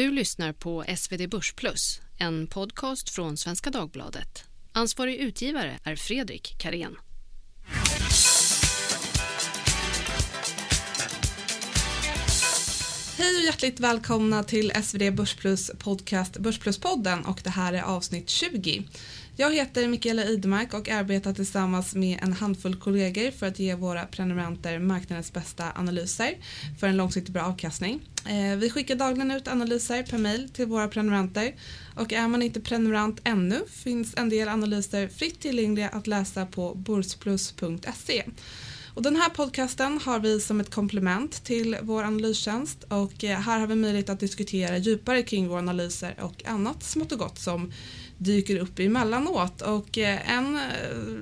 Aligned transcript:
Du 0.00 0.10
lyssnar 0.10 0.52
på 0.52 0.84
SvD 0.96 1.28
Börsplus, 1.28 2.00
en 2.18 2.46
podcast 2.46 3.10
från 3.10 3.36
Svenska 3.36 3.70
Dagbladet. 3.70 4.44
Ansvarig 4.72 5.16
utgivare 5.16 5.78
är 5.84 5.96
Fredrik 5.96 6.56
Karén. 6.58 6.96
Hej 13.18 13.36
och 13.36 13.44
hjärtligt 13.44 13.80
välkomna 13.80 14.44
till 14.44 14.72
SvD 14.82 15.14
Börsplus 15.14 15.70
podcast 15.78 16.38
Börspluspodden 16.38 17.24
och 17.24 17.40
det 17.44 17.50
här 17.50 17.72
är 17.72 17.82
avsnitt 17.82 18.30
20. 18.30 18.82
Jag 19.40 19.54
heter 19.54 19.88
Mikaela 19.88 20.24
Idmark 20.24 20.74
och 20.74 20.88
arbetar 20.88 21.32
tillsammans 21.32 21.94
med 21.94 22.18
en 22.22 22.32
handfull 22.32 22.76
kollegor 22.76 23.30
för 23.30 23.46
att 23.46 23.58
ge 23.58 23.74
våra 23.74 24.06
prenumeranter 24.06 24.78
marknadens 24.78 25.32
bästa 25.32 25.72
analyser 25.74 26.34
för 26.80 26.86
en 26.86 26.96
långsiktigt 26.96 27.34
bra 27.34 27.42
avkastning. 27.42 28.00
Eh, 28.26 28.56
vi 28.56 28.70
skickar 28.70 28.94
dagligen 28.94 29.30
ut 29.30 29.48
analyser 29.48 30.02
per 30.02 30.18
mail 30.18 30.48
till 30.48 30.66
våra 30.66 30.88
prenumeranter 30.88 31.54
och 31.96 32.12
är 32.12 32.28
man 32.28 32.42
inte 32.42 32.60
prenumerant 32.60 33.20
ännu 33.24 33.60
finns 33.70 34.14
en 34.16 34.28
del 34.28 34.48
analyser 34.48 35.08
fritt 35.08 35.40
tillgängliga 35.40 35.88
att 35.88 36.06
läsa 36.06 36.46
på 36.46 36.74
borsplus.se. 36.74 38.24
Och 38.94 39.02
den 39.02 39.16
här 39.16 39.28
podcasten 39.28 40.00
har 40.04 40.20
vi 40.20 40.40
som 40.40 40.60
ett 40.60 40.74
komplement 40.74 41.44
till 41.44 41.76
vår 41.82 42.02
analystjänst 42.02 42.84
och 42.88 43.24
eh, 43.24 43.38
här 43.38 43.60
har 43.60 43.66
vi 43.66 43.74
möjlighet 43.74 44.08
att 44.08 44.20
diskutera 44.20 44.78
djupare 44.78 45.22
kring 45.22 45.48
våra 45.48 45.58
analyser 45.58 46.14
och 46.20 46.44
annat 46.46 46.82
smått 46.82 47.12
och 47.12 47.18
gott 47.18 47.38
som 47.38 47.72
dyker 48.18 48.56
upp 48.56 48.78
emellanåt. 48.78 49.62
Och 49.62 49.98
eh, 49.98 50.30
en 50.36 50.56
eh, 50.56 50.62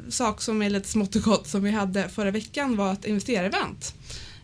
sak 0.09 0.41
som 0.43 0.63
är 0.63 0.71
lite 0.71 0.89
smått 0.89 1.17
och 1.17 1.23
gott 1.23 1.47
som 1.47 1.63
vi 1.63 1.71
hade 1.71 2.09
förra 2.09 2.31
veckan 2.31 2.77
var 2.77 2.93
ett 2.93 3.05
investerarevent. 3.05 3.95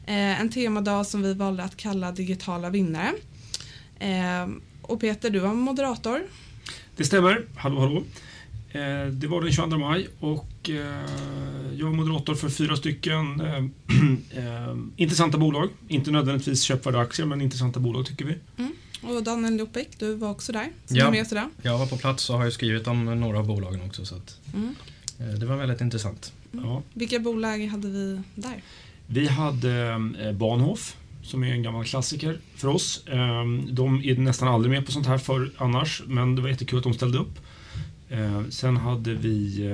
En 0.07 0.49
temadag 0.49 1.07
som 1.07 1.23
vi 1.23 1.35
valde 1.35 1.65
att 1.65 1.77
kalla 1.77 2.13
digitala 2.13 2.71
vinnare. 2.71 3.13
Och 4.83 5.01
Peter, 5.01 5.31
du 5.31 5.39
var 5.39 5.55
moderator. 5.55 6.23
Det 6.97 7.05
stämmer. 7.05 7.47
Hallå, 7.57 7.81
hallå. 7.81 8.03
Det 9.13 9.27
var 9.27 9.41
den 9.41 9.53
22 9.53 9.79
maj 9.79 10.09
och 10.21 10.71
jag 11.79 11.89
är 11.89 11.93
moderator 11.93 12.35
för 12.35 12.49
fyra 12.49 12.77
stycken 12.77 13.43
intressanta 14.97 15.39
bolag. 15.39 15.69
Inte 15.89 16.11
nödvändigtvis 16.11 16.63
köpvärda 16.63 16.99
aktier, 16.99 17.27
men 17.27 17.41
intressanta 17.41 17.81
bolag 17.81 18.07
tycker 18.07 18.25
vi. 18.25 18.35
Mm. 18.59 18.73
Och 19.03 19.23
Daniel 19.23 19.57
Lopek, 19.57 19.89
du 19.99 20.15
var 20.15 20.31
också 20.31 20.53
där. 20.53 20.69
Ja, 20.89 21.11
med 21.11 21.27
där. 21.31 21.49
jag 21.63 21.79
var 21.79 21.87
på 21.87 21.97
plats 21.97 22.31
och 22.31 22.39
har 22.39 22.45
ju 22.45 22.51
skrivit 22.51 22.87
om 22.87 23.21
några 23.21 23.39
av 23.39 23.47
bolagen 23.47 23.81
också. 23.87 24.05
Så 24.05 24.15
att, 24.15 24.41
mm. 24.55 24.75
Det 25.41 25.47
var 25.47 25.57
väldigt 25.57 25.81
intressant. 25.81 26.33
Mm. 26.53 26.65
Ja. 26.65 26.83
Vilka 26.93 27.19
bolag 27.19 27.67
hade 27.67 27.89
vi 27.89 28.21
där? 28.35 28.63
Vi 29.07 29.27
hade 29.27 29.99
Bahnhof 30.35 30.97
som 31.23 31.45
är 31.45 31.53
en 31.53 31.63
gammal 31.63 31.85
klassiker 31.85 32.41
för 32.57 32.69
oss. 32.69 33.05
De 33.71 34.03
är 34.05 34.17
nästan 34.17 34.49
aldrig 34.49 34.71
med 34.71 34.87
på 34.87 34.93
sånt 34.93 35.07
här 35.07 35.19
för 35.19 35.51
annars, 35.57 36.03
men 36.07 36.37
det 36.37 36.43
var 36.43 36.49
jättekul 36.49 36.79
att 36.79 36.85
de 36.85 36.95
ställde 36.95 37.19
upp. 37.19 37.39
Sen 38.51 38.77
hade 38.77 39.15
vi 39.15 39.69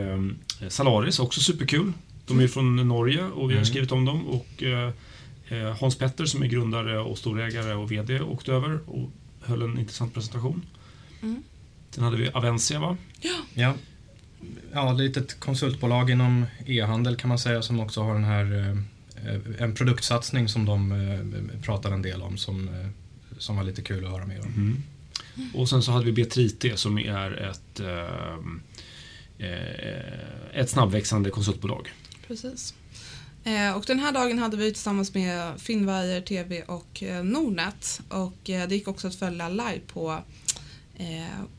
Salaris, 0.69 1.19
också 1.19 1.41
superkul. 1.41 1.92
De 2.27 2.41
är 2.41 2.48
från 2.48 2.89
Norge 2.89 3.25
och 3.25 3.50
vi 3.50 3.55
har 3.55 3.61
mm. 3.61 3.64
skrivit 3.64 3.92
om 3.92 4.05
dem. 4.05 4.27
Och 4.27 4.62
Hans 5.80 5.98
Petter 5.98 6.25
som 6.25 6.42
är 6.42 6.47
grundare 6.47 6.98
och 6.98 7.19
storägare 7.19 7.75
och 7.75 7.92
VD 7.92 8.20
åkte 8.20 8.53
över 8.53 8.78
och 8.86 9.11
höll 9.41 9.62
en 9.62 9.78
intressant 9.78 10.14
presentation. 10.14 10.62
Mm. 11.22 11.42
Sen 11.91 12.05
hade 12.05 12.16
vi 12.16 12.28
Avencia 12.28 12.81
va? 12.81 12.97
Ja. 13.55 13.75
ja. 14.72 15.05
Ett 15.05 15.41
konsultbolag 15.41 16.11
inom 16.11 16.47
e-handel 16.66 17.16
kan 17.16 17.28
man 17.28 17.38
säga 17.38 17.62
som 17.62 17.81
också 17.81 18.03
har 18.03 18.14
den 18.14 18.25
här 18.25 18.77
eh, 19.25 19.62
en 19.62 19.75
produktsatsning 19.75 20.48
som 20.48 20.64
de 20.64 20.92
eh, 20.92 21.61
pratar 21.62 21.91
en 21.91 22.03
del 22.03 22.22
om 22.22 22.38
som, 22.38 22.69
eh, 22.69 22.88
som 23.38 23.56
var 23.56 23.64
lite 23.64 23.83
kul 23.83 24.05
att 24.05 24.11
höra 24.11 24.27
mer 24.27 24.41
om. 24.41 24.47
Mm. 24.47 24.83
Och 25.55 25.69
sen 25.69 25.83
så 25.83 25.92
hade 25.92 26.11
vi 26.11 26.25
B3IT 26.25 26.77
som 26.77 26.98
är 26.98 27.50
ett, 27.50 27.81
ett 30.52 30.70
snabbväxande 30.70 31.30
konsultbolag. 31.30 31.92
Precis. 32.26 32.75
Eh, 33.44 33.76
och 33.76 33.84
den 33.87 33.98
här 33.98 34.12
dagen 34.12 34.38
hade 34.38 34.56
vi 34.56 34.72
tillsammans 34.72 35.15
med 35.15 35.60
Finnwire 35.60 36.20
TV 36.20 36.62
och 36.62 37.03
eh, 37.03 37.25
Nordnet 37.25 38.00
och 38.09 38.50
eh, 38.50 38.69
det 38.69 38.75
gick 38.75 38.88
också 38.88 39.09
att 39.09 39.15
följa 39.15 39.48
live 39.48 39.81
på, 39.92 40.19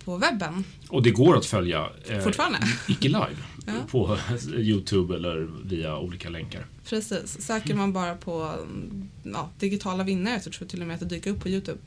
på 0.05 0.17
webben. 0.17 0.63
Och 0.89 1.03
det 1.03 1.11
går 1.11 1.37
att 1.37 1.45
följa 1.45 1.89
Fortfarande? 2.23 2.59
icke 2.87 3.07
live 3.07 3.37
ja. 3.65 3.73
på 3.91 4.17
Youtube 4.57 5.15
eller 5.15 5.49
via 5.65 5.97
olika 5.97 6.29
länkar. 6.29 6.65
Precis, 6.85 7.41
söker 7.41 7.75
man 7.75 7.93
bara 7.93 8.15
på 8.15 8.55
ja, 9.23 9.49
digitala 9.59 10.03
vinnare 10.03 10.39
så 10.39 10.49
tror 10.49 10.63
jag 10.63 10.69
till 10.69 10.81
och 10.81 10.87
med 10.87 10.93
att 10.93 10.99
det 10.99 11.05
dyker 11.05 11.31
upp 11.31 11.41
på 11.41 11.49
Youtube. 11.49 11.79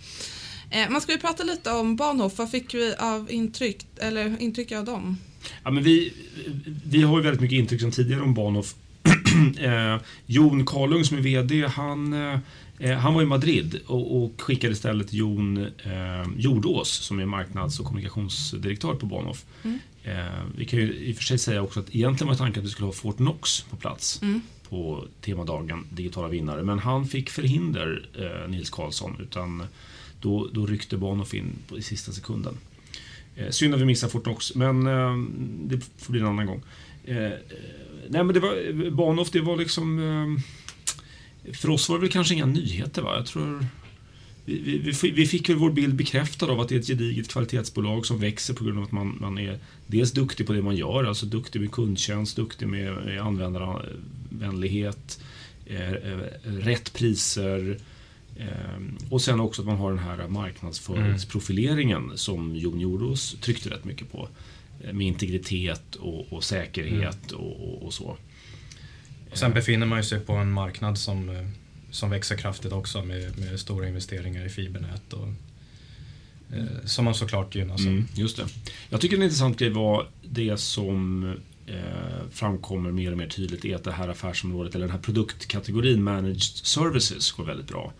man 0.91 1.01
ska 1.01 1.13
ju 1.13 1.19
prata 1.19 1.43
lite 1.43 1.71
om 1.71 1.97
Bahnhof, 1.97 2.39
vad 2.39 2.51
fick 2.51 2.75
vi 2.75 2.95
av 2.99 3.33
intryck, 3.33 3.87
eller 3.97 4.43
intryck 4.43 4.73
av 4.73 4.85
dem? 4.85 5.19
Ja, 5.65 5.71
men 5.71 5.83
vi, 5.83 6.13
vi 6.85 7.03
har 7.03 7.19
ju 7.19 7.23
väldigt 7.23 7.41
mycket 7.41 7.59
intryck 7.59 7.81
sedan 7.81 7.91
tidigare 7.91 8.23
om 8.23 8.35
Bahnhof 8.35 8.75
eh, 9.59 9.97
Jon 10.27 10.67
Karlung 10.67 11.05
som 11.05 11.17
är 11.17 11.23
VD, 11.23 11.67
han, 11.67 12.13
eh, 12.79 12.99
han 12.99 13.15
var 13.15 13.23
i 13.23 13.27
Madrid 13.27 13.81
och, 13.87 14.25
och 14.25 14.43
skickade 14.43 14.73
istället 14.73 15.13
Jon 15.13 15.57
eh, 15.67 16.27
Jordås 16.37 16.89
som 16.89 17.21
är 17.21 17.27
marknads 17.27 17.81
och 17.81 17.87
kommunikationsdirektör 17.87 18.95
på 18.95 19.07
Bahnhof. 19.07 19.45
Mm. 19.63 19.79
Eh, 20.05 20.45
vi 20.57 20.65
kan 20.65 20.79
ju 20.79 20.95
i 20.95 21.13
och 21.13 21.17
för 21.17 21.25
sig 21.25 21.39
säga 21.39 21.63
också 21.63 21.81
att 21.81 21.95
egentligen 21.95 22.29
var 22.29 22.37
tanken 22.37 22.61
att 22.61 22.67
vi 22.67 22.71
skulle 22.71 22.87
ha 22.87 22.93
Fortnox 22.93 23.61
på 23.61 23.77
plats 23.77 24.23
mm. 24.23 24.41
på 24.69 25.05
temadagen 25.21 25.87
Digitala 25.91 26.29
vinnare. 26.29 26.63
Men 26.63 26.79
han 26.79 27.07
fick 27.07 27.31
förhinder, 27.31 28.07
eh, 28.19 28.51
Nils 28.51 28.71
Karlsson, 28.71 29.17
utan 29.21 29.63
då, 30.21 30.49
då 30.53 30.67
ryckte 30.67 30.97
Bahnhof 30.97 31.35
in 31.35 31.53
i 31.77 31.83
sista 31.83 32.13
sekunden. 32.13 32.59
Eh, 33.37 33.51
synd 33.51 33.75
att 33.75 33.81
vi 33.81 33.85
missar 33.85 34.09
Fortnox, 34.09 34.55
men 34.55 34.87
eh, 34.87 35.17
det 35.67 35.81
får 35.99 36.13
bli 36.13 36.21
en 36.21 36.27
annan 36.27 36.47
gång. 36.47 36.63
Eh, 37.05 37.25
eh 37.25 37.33
nej 38.09 38.25
men 38.25 38.35
det 38.35 38.41
var, 38.41 38.69
eh, 38.69 38.91
Bahnhof, 38.91 39.31
det 39.31 39.41
var 39.41 39.57
liksom... 39.57 39.99
Eh, 39.99 40.27
för 41.55 41.71
oss 41.71 41.89
var 41.89 41.97
det 41.97 42.01
väl 42.01 42.11
kanske 42.11 42.35
inga 42.35 42.47
nyheter 42.47 43.03
va? 43.03 43.17
Jag 43.17 43.27
tror... 43.27 43.67
Vi, 44.47 44.93
vi, 45.03 45.11
vi, 45.11 45.27
fick 45.27 45.49
väl 45.49 45.57
vår 45.57 45.71
bild 45.71 45.95
bekräftad 45.95 46.47
av 46.47 46.61
att 46.61 46.69
det 46.69 46.75
är 46.75 46.79
ett 46.79 46.87
gediget 46.87 47.29
kvalitetsbolag 47.29 48.07
som 48.07 48.19
växer 48.19 48.55
på 48.55 48.65
grund 48.65 48.79
av 48.79 48.85
att 48.85 48.93
man, 48.93 49.19
man 49.21 49.39
är 49.39 49.59
dels 49.87 50.13
duktig 50.13 50.47
på 50.47 50.53
det 50.53 50.63
man 50.63 50.77
gör, 50.77 51.05
alltså 51.05 51.27
duktig 51.27 51.61
med 51.61 51.73
kundtjänst, 51.73 52.37
duktig 52.37 52.69
med 52.69 53.19
användarvänlighet, 53.21 55.21
eh, 55.67 55.93
rätt 56.43 56.93
priser 56.93 57.71
eh, 57.71 57.77
och 59.11 59.23
sen 59.23 59.41
också 59.41 59.63
att 59.63 59.67
man 59.67 59.77
har 59.77 59.91
den 59.91 59.99
här 59.99 60.29
marknadsföringsprofileringen 60.29 62.05
mm. 62.05 62.17
som 62.17 62.57
Jon 62.57 62.81
Jordås 62.81 63.37
tryckte 63.41 63.71
rätt 63.71 63.85
mycket 63.85 64.13
på 64.13 64.29
med 64.93 65.07
integritet 65.07 65.95
och, 65.95 66.33
och 66.33 66.45
säkerhet 66.45 67.33
mm. 67.33 67.45
och, 67.45 67.87
och, 67.87 67.95
så. 67.95 68.17
Och 69.31 69.39
sen 69.39 69.53
befinner 69.53 69.87
man 69.87 70.05
sig 70.05 70.21
på 70.21 70.33
en 70.33 70.53
marknad 70.53 70.99
som, 70.99 71.29
eh, 71.29 71.49
som 71.91 72.11
växer 72.11 72.37
kraftigt 72.37 72.73
också 72.73 73.05
med, 73.05 73.39
med 73.39 73.61
stora 73.61 73.89
investeringar 73.89 74.47
i 74.47 74.49
fibernät. 74.49 75.13
Och, 75.13 75.29
mm. 76.53 76.69
Som 76.85 77.05
man 77.05 77.15
såklart 77.15 77.55
gynnas 77.55 77.81
av. 77.81 77.87
Mm, 77.87 78.07
just 78.15 78.37
det. 78.37 78.47
Jag 78.89 79.01
tycker 79.01 79.17
en 79.17 79.23
intressant 79.23 79.59
grej 79.59 79.71
var 79.71 80.09
det 80.23 80.61
som 80.61 81.25
eh, 81.67 82.29
framkommer 82.31 82.91
mer 82.91 83.13
och 83.13 83.19
mer 83.19 83.29
tydligt 83.29 83.65
är 83.65 83.77
att 83.77 83.85
det 83.85 83.93
här 83.93 84.09
affärsområdet 84.09 84.75
eller 84.75 84.87
den 84.87 84.97
här 84.97 85.03
produktkategorin 85.03 86.03
managed 86.03 86.43
services 86.43 87.33
går 87.33 87.45
väldigt 87.45 87.69
bra. 87.69 87.93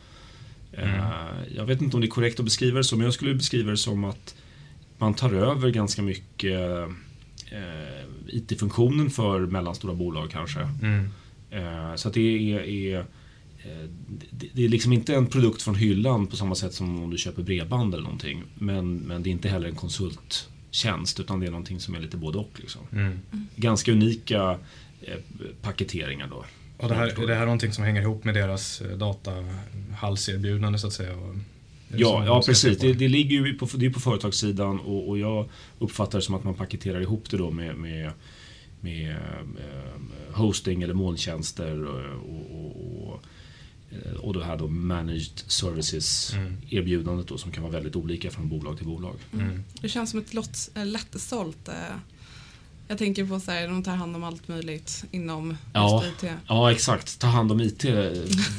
Mm. 0.79 0.95
Eh, 0.95 1.57
jag 1.57 1.67
vet 1.67 1.83
inte 1.83 1.97
om 1.97 2.01
det 2.01 2.07
är 2.07 2.11
korrekt 2.11 2.39
att 2.39 2.45
beskriva 2.45 2.79
det 2.79 2.85
så, 2.85 2.97
men 2.97 3.05
jag 3.05 3.15
skulle 3.15 3.35
beskriva 3.35 3.71
det 3.71 3.77
som 3.77 4.05
att 4.05 4.35
man 4.99 5.15
tar 5.15 5.33
över 5.33 5.71
ganska 5.71 6.03
mycket 6.03 6.61
eh, 7.51 8.05
IT-funktionen 8.29 9.11
för 9.11 9.41
mellanstora 9.41 9.95
bolag 9.95 10.31
kanske. 10.31 10.61
Mm. 10.83 11.09
Eh, 11.51 11.95
så 11.95 12.09
att 12.09 12.15
det 12.15 12.53
är, 12.53 12.61
är 12.61 13.07
det 14.31 14.65
är 14.65 14.69
liksom 14.69 14.93
inte 14.93 15.15
en 15.15 15.27
produkt 15.27 15.63
från 15.63 15.75
hyllan 15.75 16.27
på 16.27 16.37
samma 16.37 16.55
sätt 16.55 16.75
som 16.75 17.03
om 17.03 17.11
du 17.11 17.19
köper 17.19 17.43
bredband 17.43 17.95
eller 17.95 18.05
någonting. 18.05 18.43
Men, 18.55 18.97
men 18.97 19.23
det 19.23 19.29
är 19.29 19.33
inte 19.33 19.49
heller 19.49 19.69
en 19.69 19.75
konsulttjänst 19.75 21.21
utan 21.21 21.41
det 21.41 21.47
är 21.47 21.51
någonting 21.51 21.81
som 21.81 21.95
är 21.95 22.01
lite 22.01 22.17
både 22.17 22.39
och. 22.39 22.51
Liksom. 22.57 22.81
Mm. 22.93 23.19
Ganska 23.57 23.93
unika 23.93 24.59
eh, 25.03 25.19
paketeringar 25.63 26.27
då. 26.27 26.45
Och 26.77 26.89
det 26.89 26.95
här, 26.95 27.23
är 27.23 27.27
det 27.27 27.35
här 27.35 27.45
någonting 27.45 27.73
som 27.73 27.85
hänger 27.85 28.03
ihop 28.03 28.25
med 28.25 28.35
deras 28.35 28.81
eh, 28.81 28.97
datahalserbjudande 28.97 30.79
så 30.79 30.87
att 30.87 30.93
säga? 30.93 31.13
Ja, 31.97 32.25
ja 32.27 32.43
precis. 32.47 32.79
Det, 32.79 32.93
det, 32.93 33.09
ligger 33.09 33.47
ju 33.47 33.55
på, 33.55 33.69
det 33.75 33.87
är 33.87 33.91
på 33.91 34.01
företagssidan 34.01 34.81
och, 34.81 35.09
och, 35.09 35.19
jag 35.19 35.49
uppfattar 35.79 36.19
det 36.19 36.23
som 36.23 36.35
att 36.35 36.45
man 36.45 36.55
paketerar 36.55 37.01
ihop 37.01 37.31
det 37.31 37.37
då 37.37 37.51
med, 37.51 37.77
med, 37.77 38.11
med 38.81 39.11
eh, 39.11 40.33
hosting 40.33 40.83
eller 40.83 40.95
molntjänster 40.95 41.87
och, 41.87 42.01
och, 42.61 43.09
och 43.09 43.25
och 44.23 44.35
det 44.35 44.45
här 44.45 44.57
då 44.57 44.69
managed 44.69 45.39
services 45.47 46.33
mm. 46.35 46.57
erbjudandet 46.71 47.29
då 47.29 47.39
som 47.39 47.53
kan 47.53 47.63
vara 47.63 47.73
väldigt 47.73 47.97
olika 47.97 48.31
från 48.31 48.49
bolag 48.49 48.77
till 48.77 48.87
bolag. 48.87 49.17
Mm. 49.33 49.65
Det 49.81 49.89
känns 49.89 50.11
som 50.11 50.21
ett 50.21 50.35
lott, 50.35 50.71
lättsålt 50.75 51.69
eh, 51.69 51.75
Jag 52.89 52.99
tänker 52.99 53.25
på 53.25 53.41
så 53.41 53.51
här, 53.51 53.69
de 53.69 53.83
tar 53.83 53.97
hand 53.97 54.17
om 54.17 54.25
allt 54.25 54.49
möjligt 54.49 55.05
inom 55.11 55.57
Ja. 55.73 56.05
just 56.05 56.23
IT. 56.23 56.31
Ja, 56.47 56.73
exakt. 56.73 57.19
Ta 57.19 57.27
hand 57.27 57.53
om 57.53 57.61
IT 57.61 57.85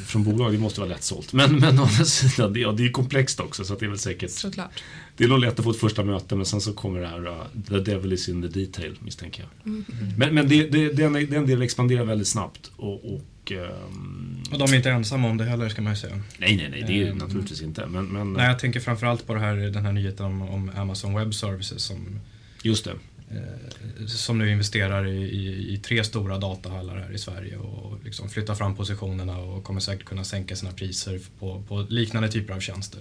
från 0.06 0.24
bolag, 0.24 0.52
det 0.52 0.58
måste 0.58 0.80
vara 0.80 0.90
lättsålt. 0.90 1.32
Men, 1.32 1.56
men 1.58 1.78
å 1.78 1.82
andra 1.82 2.04
sidan, 2.04 2.52
det, 2.52 2.60
ja, 2.60 2.72
det 2.72 2.84
är 2.84 2.90
komplext 2.92 3.40
också 3.40 3.64
så 3.64 3.72
att 3.72 3.80
det 3.80 3.86
är 3.86 3.90
väl 3.90 3.98
säkert 3.98 4.30
Såklart. 4.30 4.82
Det 5.16 5.24
är 5.24 5.28
nog 5.28 5.38
lätt 5.38 5.58
att 5.58 5.64
få 5.64 5.70
ett 5.70 5.76
första 5.80 6.04
möte 6.04 6.36
men 6.36 6.46
sen 6.46 6.60
så 6.60 6.72
kommer 6.72 7.00
det 7.00 7.06
här 7.06 7.26
uh, 7.26 7.34
The 7.68 7.78
devil 7.92 8.12
is 8.12 8.28
in 8.28 8.42
the 8.42 8.48
detail 8.60 8.96
misstänker 9.00 9.42
jag. 9.64 9.72
Men, 10.18 10.34
men 10.34 10.48
det, 10.48 10.68
det, 10.68 10.88
den, 10.92 11.12
den 11.12 11.46
delen 11.46 11.62
expanderar 11.62 12.04
väldigt 12.04 12.28
snabbt 12.28 12.70
och, 12.76 13.14
och 13.14 13.52
ehm, 13.52 14.42
Och 14.52 14.58
de 14.58 14.72
är 14.72 14.76
inte 14.76 14.90
ensamma 14.90 15.28
om 15.28 15.36
det 15.36 15.44
heller 15.44 15.68
ska 15.68 15.82
man 15.82 15.92
ju 15.92 15.96
säga. 15.98 16.14
Nej, 16.38 16.56
nej, 16.56 16.68
nej, 16.70 16.84
det 16.86 16.92
är 16.92 16.96
ju 16.96 17.08
Ehm, 17.08 17.18
naturligtvis 17.18 17.62
inte. 17.62 17.86
Men, 17.86 18.06
men 18.06 18.32
Nej, 18.32 18.46
jag 18.46 18.58
tänker 18.58 18.80
framförallt 18.80 19.26
på 19.26 19.34
det 19.34 19.40
här, 19.40 19.56
den 19.56 19.84
här 19.84 19.92
nyheten 19.92 20.26
om, 20.26 20.42
om 20.42 20.70
Amazon 20.76 21.14
Web 21.14 21.34
Services 21.34 21.82
som, 21.82 22.20
just 22.62 22.84
det. 22.84 22.92
Eh, 23.30 24.06
som 24.06 24.38
nu 24.38 24.50
investerar 24.50 25.06
i, 25.06 25.16
i, 25.16 25.74
i 25.74 25.78
tre 25.78 26.04
stora 26.04 26.38
datahallar 26.38 26.96
här 26.96 27.12
i 27.12 27.18
Sverige 27.18 27.56
och 27.56 28.04
liksom 28.04 28.28
flyttar 28.28 28.54
fram 28.54 28.76
positionerna 28.76 29.38
och 29.38 29.64
kommer 29.64 29.80
säkert 29.80 30.06
kunna 30.06 30.24
sänka 30.24 30.56
sina 30.56 30.72
priser 30.72 31.20
på, 31.38 31.62
på 31.68 31.86
liknande 31.88 32.28
typer 32.28 32.54
av 32.54 32.60
tjänster. 32.60 33.00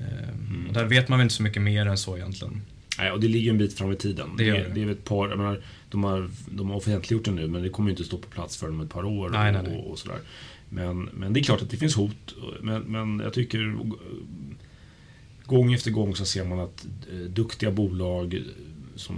Eh, 0.00 0.68
och 0.68 0.74
där 0.74 0.84
vet 0.84 1.08
man 1.08 1.18
väl 1.18 1.24
inte 1.24 1.34
så 1.34 1.42
mycket 1.42 1.62
mer 1.62 1.86
än 1.86 1.98
så 1.98 2.16
egentligen. 2.16 2.62
Nej, 2.98 3.10
och 3.10 3.20
det 3.20 3.28
ligger 3.28 3.50
en 3.50 3.58
bit 3.58 3.78
fram 3.78 3.92
i 3.92 3.96
tiden. 3.96 4.36
Det 4.36 4.50
Det, 4.50 4.74
det. 4.74 4.82
är 4.82 4.90
ett 4.90 5.04
par, 5.04 5.28
jag 5.28 5.38
menar, 5.38 5.62
de, 5.90 6.04
har, 6.04 6.30
de 6.46 6.70
har 6.70 6.76
offentliggjort 6.76 7.24
det 7.24 7.30
nu 7.30 7.46
men 7.46 7.62
det 7.62 7.68
kommer 7.68 7.90
inte 7.90 8.04
stå 8.04 8.18
på 8.18 8.28
plats 8.28 8.56
förrän 8.56 8.74
om 8.74 8.80
ett 8.80 8.90
par 8.90 9.04
år. 9.04 9.30
Nej, 9.30 9.48
och, 9.48 9.54
nej, 9.54 9.72
nej. 9.72 9.78
och, 9.78 9.98
sådär. 9.98 10.18
Men, 10.68 11.02
men 11.02 11.32
det 11.32 11.40
är 11.40 11.44
klart 11.44 11.62
att 11.62 11.70
det 11.70 11.76
finns 11.76 11.94
hot. 11.94 12.34
Men, 12.60 12.82
men 12.82 13.20
jag 13.20 13.32
tycker 13.32 13.78
gång 15.44 15.72
efter 15.72 15.90
gång 15.90 16.16
så 16.16 16.24
ser 16.24 16.44
man 16.44 16.60
att 16.60 16.86
eh, 17.12 17.18
duktiga 17.18 17.70
bolag 17.70 18.42
som 18.98 19.16